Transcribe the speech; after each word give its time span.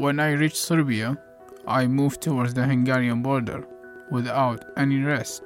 When 0.00 0.18
I 0.18 0.32
reached 0.32 0.56
Serbia, 0.56 1.14
I 1.66 1.86
moved 1.86 2.22
towards 2.22 2.54
the 2.54 2.64
Hungarian 2.64 3.20
border 3.20 3.66
without 4.10 4.64
any 4.78 5.02
rest. 5.02 5.42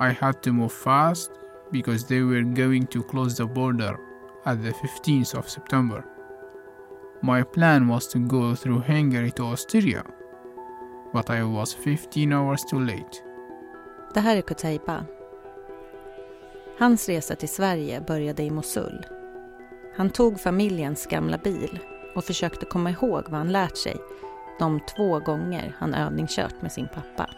I 0.00 0.10
had 0.10 0.42
to 0.42 0.52
move 0.52 0.72
fast 0.72 1.30
because 1.70 2.04
they 2.04 2.20
were 2.20 2.42
going 2.42 2.86
to 2.88 3.02
close 3.02 3.34
the 3.34 3.46
border 3.46 3.96
at 4.44 4.62
the 4.62 4.72
15th 4.72 5.34
of 5.34 5.48
September. 5.48 6.04
My 7.22 7.42
plan 7.42 7.88
was 7.88 8.06
to 8.08 8.18
go 8.18 8.54
through 8.54 8.80
Hungary 8.80 9.30
to 9.30 9.44
Austria, 9.44 10.04
but 11.14 11.30
I 11.30 11.42
was 11.42 11.72
15 11.72 12.32
hours 12.34 12.64
too 12.64 12.80
late. 12.80 13.22
Det 14.14 14.20
här 14.20 14.36
är 14.36 14.42
Kutaiba. 14.42 15.04
Hans 16.78 17.08
resa 17.08 17.36
till 17.36 17.48
Sverige 17.48 18.00
började 18.00 18.42
i 18.42 18.50
Mosul. 18.50 19.06
Han 19.96 20.10
tog 20.10 20.40
familjens 20.40 21.06
gamla 21.06 21.38
bil 21.38 21.80
och 22.14 22.24
försökte 22.24 22.66
komma 22.66 22.90
ihåg 22.90 23.24
vad 23.28 23.38
han 23.38 23.52
lärt 23.52 23.76
sig 23.76 23.96
de 24.58 24.80
två 24.96 25.18
gånger 25.18 25.76
han 25.78 25.94
övningskört 25.94 26.62
med 26.62 26.72
sin 26.72 26.88
pappa. 26.88 27.30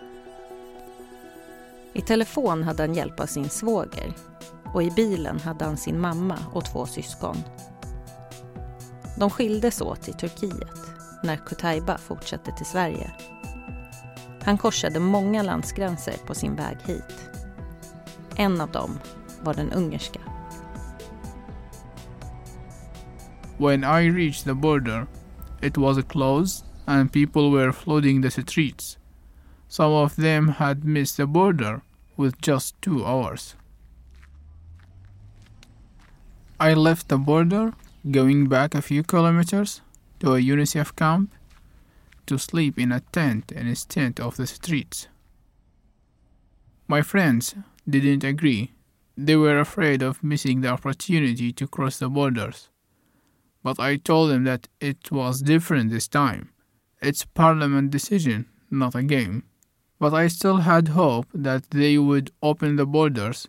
I 1.92 2.00
telefon 2.00 2.62
hade 2.62 2.82
han 2.82 2.94
hjälp 2.94 3.20
av 3.20 3.26
sin 3.26 3.48
svåger 3.48 4.12
och 4.74 4.82
i 4.82 4.90
bilen 4.90 5.40
hade 5.40 5.64
han 5.64 5.76
sin 5.76 6.00
mamma 6.00 6.38
och 6.52 6.64
två 6.64 6.86
syskon. 6.86 7.36
De 9.18 9.30
skildes 9.30 9.80
åt 9.80 10.08
i 10.08 10.12
Turkiet 10.12 10.78
när 11.22 11.36
Kutaiba 11.36 11.98
fortsatte 11.98 12.52
till 12.52 12.66
Sverige. 12.66 13.10
Han 14.42 14.58
korsade 14.58 15.00
många 15.00 15.42
landsgränser 15.42 16.14
på 16.26 16.34
sin 16.34 16.56
väg 16.56 16.76
hit. 16.84 17.30
En 18.36 18.60
av 18.60 18.70
dem 18.70 18.98
var 19.42 19.54
den 19.54 19.72
ungerska. 19.72 20.20
When 23.64 23.82
I 23.82 24.04
reached 24.04 24.44
the 24.44 24.54
border, 24.54 25.08
it 25.62 25.78
was 25.78 25.96
closed 26.04 26.66
and 26.86 27.10
people 27.10 27.50
were 27.50 27.72
flooding 27.72 28.20
the 28.20 28.30
streets. 28.30 28.98
Some 29.68 29.90
of 29.90 30.16
them 30.16 30.48
had 30.60 30.84
missed 30.84 31.16
the 31.16 31.26
border 31.26 31.80
with 32.14 32.42
just 32.42 32.74
two 32.82 33.06
hours. 33.06 33.54
I 36.60 36.74
left 36.74 37.08
the 37.08 37.16
border, 37.16 37.72
going 38.10 38.48
back 38.50 38.74
a 38.74 38.82
few 38.82 39.02
kilometers 39.02 39.80
to 40.20 40.34
a 40.34 40.40
UNICEF 40.42 40.94
camp 40.94 41.32
to 42.26 42.36
sleep 42.36 42.78
in 42.78 42.92
a 42.92 43.00
tent 43.00 43.50
instead 43.50 44.20
of 44.20 44.36
the 44.36 44.46
streets. 44.46 45.08
My 46.86 47.00
friends 47.00 47.54
didn't 47.88 48.24
agree. 48.24 48.72
They 49.16 49.36
were 49.36 49.58
afraid 49.58 50.02
of 50.02 50.22
missing 50.22 50.60
the 50.60 50.68
opportunity 50.68 51.50
to 51.54 51.66
cross 51.66 51.98
the 51.98 52.10
borders. 52.10 52.68
But 53.64 53.80
I 53.80 53.96
told 53.96 54.30
them 54.30 54.44
that 54.44 54.68
it 54.80 55.10
was 55.10 55.40
different 55.40 55.90
this 55.90 56.06
time. 56.06 56.50
It's 57.02 57.24
parliament 57.24 57.90
decision, 57.90 58.46
not 58.70 58.94
a 58.94 59.02
game. 59.02 59.42
But 59.98 60.14
I 60.14 60.28
still 60.28 60.58
had 60.58 60.88
hope 60.88 61.26
that 61.34 61.70
they 61.70 61.98
would 61.98 62.30
open 62.42 62.76
the 62.76 62.86
borders 62.86 63.48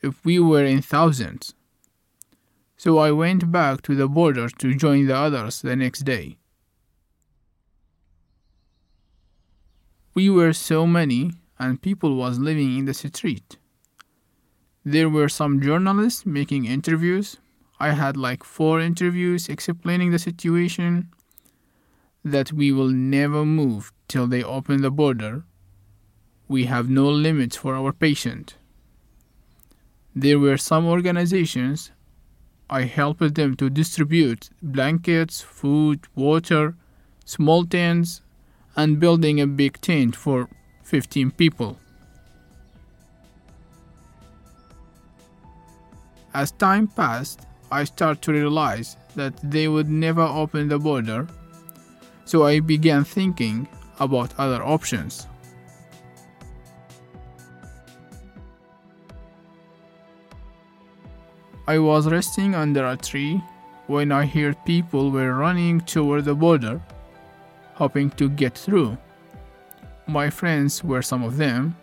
if 0.00 0.24
we 0.24 0.38
were 0.38 0.64
in 0.64 0.80
thousands. 0.80 1.54
So 2.76 2.98
I 2.98 3.10
went 3.10 3.50
back 3.50 3.82
to 3.82 3.94
the 3.94 4.08
border 4.08 4.48
to 4.48 4.74
join 4.74 5.06
the 5.06 5.16
others 5.16 5.60
the 5.60 5.74
next 5.74 6.00
day. 6.00 6.36
We 10.14 10.30
were 10.30 10.52
so 10.52 10.86
many 10.86 11.32
and 11.58 11.82
people 11.82 12.16
was 12.16 12.38
living 12.38 12.78
in 12.78 12.84
the 12.84 12.94
street. 12.94 13.56
There 14.84 15.08
were 15.08 15.28
some 15.28 15.60
journalists 15.60 16.24
making 16.24 16.66
interviews. 16.66 17.38
I 17.78 17.90
had 17.90 18.16
like 18.16 18.42
four 18.42 18.80
interviews 18.80 19.48
explaining 19.48 20.10
the 20.10 20.18
situation 20.18 21.10
that 22.24 22.52
we 22.52 22.72
will 22.72 22.88
never 22.88 23.44
move 23.44 23.92
till 24.08 24.26
they 24.26 24.42
open 24.42 24.82
the 24.82 24.90
border. 24.90 25.44
We 26.48 26.64
have 26.64 26.88
no 26.88 27.08
limits 27.08 27.56
for 27.56 27.74
our 27.74 27.92
patient. 27.92 28.56
There 30.14 30.38
were 30.38 30.56
some 30.56 30.86
organizations 30.86 31.90
I 32.68 32.82
helped 32.82 33.34
them 33.34 33.54
to 33.56 33.70
distribute 33.70 34.50
blankets, 34.60 35.40
food, 35.40 36.00
water, 36.14 36.74
small 37.24 37.64
tents, 37.64 38.22
and 38.74 38.98
building 38.98 39.40
a 39.40 39.46
big 39.46 39.80
tent 39.80 40.16
for 40.16 40.48
15 40.82 41.30
people. 41.32 41.78
As 46.34 46.50
time 46.52 46.88
passed, 46.88 47.46
I 47.70 47.84
started 47.84 48.22
to 48.22 48.32
realize 48.32 48.96
that 49.16 49.34
they 49.42 49.68
would 49.68 49.88
never 49.88 50.22
open 50.22 50.68
the 50.68 50.78
border, 50.78 51.26
so 52.24 52.44
I 52.44 52.60
began 52.60 53.04
thinking 53.04 53.68
about 53.98 54.34
other 54.38 54.62
options. 54.62 55.26
I 61.66 61.78
was 61.80 62.06
resting 62.06 62.54
under 62.54 62.86
a 62.86 62.96
tree 62.96 63.42
when 63.88 64.12
I 64.12 64.24
heard 64.26 64.56
people 64.64 65.10
were 65.10 65.34
running 65.34 65.80
toward 65.80 66.24
the 66.24 66.34
border, 66.34 66.80
hoping 67.74 68.10
to 68.10 68.28
get 68.28 68.56
through. 68.56 68.96
My 70.06 70.30
friends 70.30 70.84
were 70.84 71.02
some 71.02 71.24
of 71.24 71.36
them, 71.36 71.76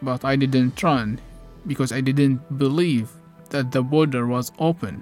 but 0.00 0.24
I 0.24 0.36
didn't 0.36 0.82
run 0.82 1.20
because 1.66 1.92
I 1.92 2.00
didn't 2.00 2.58
believe 2.58 3.10
that 3.54 3.70
the 3.70 3.84
border 3.84 4.26
was 4.26 4.50
open. 4.58 5.00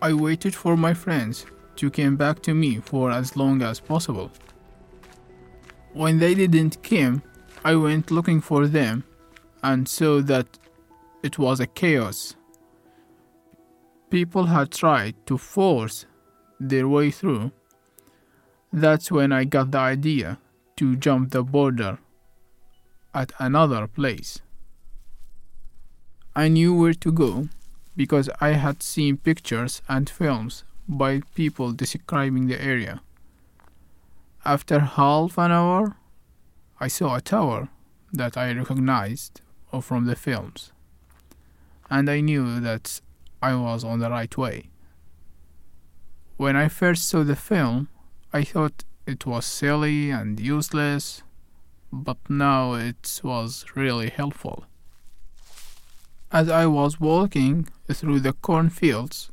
I 0.00 0.14
waited 0.14 0.54
for 0.54 0.78
my 0.78 0.94
friends 0.94 1.44
to 1.76 1.90
come 1.90 2.16
back 2.16 2.40
to 2.44 2.54
me 2.54 2.76
for 2.78 3.10
as 3.10 3.36
long 3.36 3.60
as 3.60 3.80
possible. 3.80 4.30
When 5.92 6.18
they 6.18 6.34
didn't 6.34 6.82
come, 6.82 7.22
I 7.62 7.74
went 7.76 8.10
looking 8.10 8.40
for 8.40 8.66
them 8.66 9.04
and 9.62 9.86
saw 9.86 10.22
that 10.22 10.58
it 11.22 11.38
was 11.38 11.60
a 11.60 11.66
chaos. 11.66 12.34
People 14.08 14.46
had 14.46 14.70
tried 14.72 15.14
to 15.26 15.36
force 15.36 16.06
their 16.58 16.88
way 16.88 17.10
through. 17.10 17.52
That's 18.72 19.12
when 19.12 19.32
I 19.32 19.44
got 19.44 19.70
the 19.70 19.80
idea 19.96 20.38
to 20.76 20.96
jump 20.96 21.32
the 21.32 21.42
border 21.42 21.98
at 23.12 23.32
another 23.38 23.86
place. 23.86 24.40
I 26.34 26.48
knew 26.48 26.72
where 26.72 26.94
to 26.94 27.10
go 27.10 27.48
because 27.96 28.30
I 28.40 28.50
had 28.50 28.82
seen 28.82 29.16
pictures 29.16 29.82
and 29.88 30.08
films 30.08 30.64
by 30.88 31.22
people 31.34 31.72
describing 31.72 32.46
the 32.46 32.62
area. 32.62 33.02
After 34.44 34.80
half 34.80 35.38
an 35.38 35.50
hour, 35.50 35.96
I 36.78 36.88
saw 36.88 37.16
a 37.16 37.20
tower 37.20 37.68
that 38.12 38.36
I 38.36 38.52
recognized 38.52 39.40
from 39.82 40.06
the 40.06 40.16
films, 40.16 40.72
and 41.90 42.08
I 42.08 42.20
knew 42.20 42.60
that 42.60 43.00
I 43.42 43.54
was 43.54 43.84
on 43.84 43.98
the 43.98 44.10
right 44.10 44.36
way. 44.36 44.70
When 46.36 46.56
I 46.56 46.68
first 46.68 47.08
saw 47.08 47.22
the 47.22 47.36
film, 47.36 47.88
I 48.32 48.44
thought 48.44 48.84
it 49.06 49.26
was 49.26 49.44
silly 49.44 50.10
and 50.10 50.40
useless, 50.40 51.22
but 51.92 52.18
now 52.28 52.74
it 52.74 53.20
was 53.22 53.64
really 53.74 54.10
helpful. 54.10 54.64
As 56.32 56.48
I 56.48 56.66
was 56.66 57.00
walking 57.00 57.66
through 57.92 58.20
the 58.20 58.34
cornfields, 58.34 59.32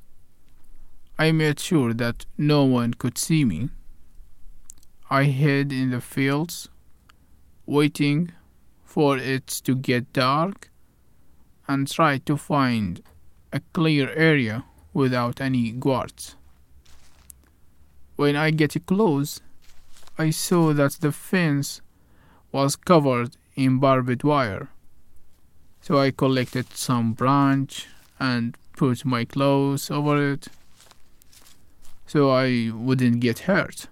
I 1.19 1.31
made 1.31 1.59
sure 1.59 1.94
that 1.94 2.25
no 2.40 2.63
one 2.63 2.96
could 2.96 3.19
see 3.19 3.46
me. 3.46 3.69
I 5.07 5.25
hid 5.25 5.72
in 5.72 5.91
the 5.91 6.02
fields, 6.02 6.69
waiting 7.68 8.31
for 8.83 9.16
it 9.16 9.45
to 9.66 9.75
get 9.75 10.12
dark, 10.12 10.71
and 11.68 11.88
tried 11.88 12.25
to 12.25 12.36
find 12.36 13.04
a 13.54 13.62
clear 13.74 14.10
area 14.13 14.66
without 14.92 15.39
any 15.39 15.71
guards. 15.74 16.36
When 18.16 18.36
I 18.36 18.50
get 18.50 18.88
close, 18.88 19.39
I 20.18 20.31
saw 20.31 20.74
that 20.74 20.94
the 20.94 21.12
fence 21.12 21.81
was 22.51 22.75
covered 22.75 23.38
in 23.56 23.77
barbed 23.77 24.24
wire. 24.24 24.69
So 25.81 26.00
I 26.00 26.12
collected 26.12 26.74
some 26.74 27.13
branch 27.13 27.88
and 28.19 28.57
put 28.75 29.06
my 29.06 29.25
clothes 29.25 29.89
over 29.89 30.33
it 30.33 30.47
so 32.06 32.31
I 32.31 32.71
wouldn't 32.74 33.19
get 33.19 33.39
hurt. 33.39 33.88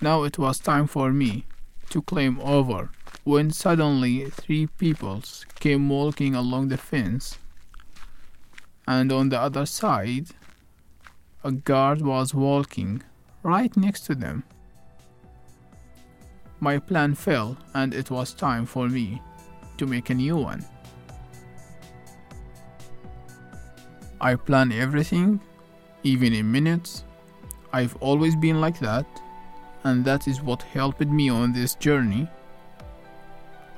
Now 0.00 0.24
it 0.24 0.38
was 0.38 0.58
time 0.58 0.86
for 0.86 1.12
me 1.12 1.44
to 1.90 2.02
climb 2.02 2.38
over 2.40 2.90
when 3.24 3.50
suddenly 3.50 4.28
three 4.30 4.66
peoples 4.66 5.46
came 5.60 5.88
walking 5.88 6.34
along 6.34 6.68
the 6.68 6.76
fence 6.76 7.38
and 8.86 9.10
on 9.10 9.30
the 9.30 9.40
other 9.40 9.64
side 9.64 10.26
a 11.42 11.52
guard 11.52 12.02
was 12.02 12.34
walking 12.34 13.02
right 13.42 13.74
next 13.76 14.00
to 14.06 14.14
them. 14.14 14.44
My 16.60 16.78
plan 16.78 17.14
fell 17.14 17.56
and 17.74 17.92
it 17.92 18.10
was 18.10 18.32
time 18.32 18.66
for 18.66 18.88
me 18.88 19.20
to 19.76 19.86
make 19.86 20.10
a 20.10 20.14
new 20.14 20.36
one. 20.36 20.64
I 24.20 24.36
plan 24.36 24.72
everything, 24.72 25.40
even 26.02 26.32
in 26.32 26.50
minutes. 26.50 27.04
I've 27.72 27.96
always 27.96 28.36
been 28.36 28.60
like 28.60 28.78
that, 28.78 29.06
and 29.82 30.04
that 30.04 30.28
is 30.28 30.40
what 30.40 30.62
helped 30.62 31.00
me 31.00 31.28
on 31.28 31.52
this 31.52 31.74
journey. 31.74 32.28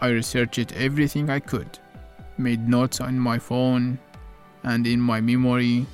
I 0.00 0.08
researched 0.08 0.72
everything 0.72 1.30
I 1.30 1.40
could, 1.40 1.78
made 2.38 2.68
notes 2.68 3.00
on 3.00 3.18
my 3.18 3.38
phone 3.38 3.98
and 4.62 4.86
in 4.86 5.00
my 5.00 5.20
memory 5.20 5.86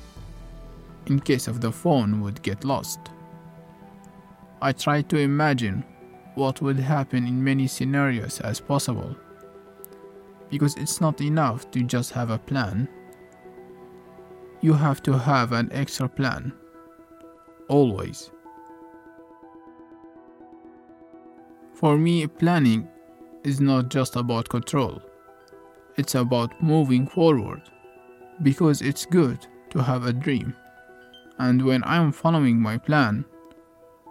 in 1.05 1.19
case 1.19 1.47
of 1.47 1.61
the 1.61 1.71
phone 1.71 2.21
would 2.21 2.41
get 2.43 2.63
lost. 2.63 2.99
I 4.61 4.71
tried 4.71 5.09
to 5.09 5.17
imagine 5.17 5.83
what 6.35 6.61
would 6.61 6.79
happen 6.79 7.27
in 7.27 7.43
many 7.43 7.67
scenarios 7.67 8.39
as 8.41 8.59
possible 8.59 9.15
because 10.53 10.75
it's 10.77 11.01
not 11.01 11.19
enough 11.19 11.71
to 11.71 11.81
just 11.81 12.11
have 12.11 12.29
a 12.29 12.37
plan. 12.37 12.87
You 14.61 14.73
have 14.73 15.01
to 15.01 15.17
have 15.17 15.51
an 15.51 15.67
extra 15.73 16.07
plan. 16.07 16.53
Always. 17.69 18.29
For 21.73 21.97
me, 21.97 22.27
planning 22.27 22.87
is 23.43 23.59
not 23.59 23.89
just 23.89 24.15
about 24.15 24.47
control, 24.47 25.01
it's 25.97 26.13
about 26.13 26.61
moving 26.61 27.07
forward 27.07 27.61
because 28.43 28.83
it's 28.83 29.07
good 29.07 29.47
to 29.71 29.81
have 29.81 30.05
a 30.05 30.13
dream. 30.13 30.55
And 31.39 31.65
when 31.65 31.83
I'm 31.83 32.11
following 32.11 32.61
my 32.61 32.77
plan, 32.77 33.25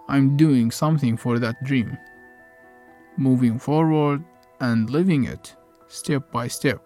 I'm 0.09 0.37
doing 0.37 0.73
something 0.73 1.17
for 1.17 1.39
that 1.39 1.63
dream, 1.63 1.97
moving 3.17 3.59
forward 3.59 4.25
and 4.61 4.91
living 4.91 5.25
it 5.25 5.57
step 5.89 6.31
by 6.31 6.49
step. 6.49 6.83